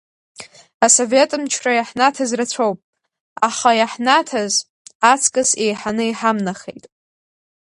Асовет 0.85 1.31
мчра 1.41 1.71
иаҳнаҭаз 1.75 2.31
рацәоуп, 2.37 2.77
аха 3.47 3.69
иаҳнаҭаз 3.79 4.53
аҵкыс 5.11 5.49
еиҳаны 5.63 6.03
иҳамнахит. 6.07 6.83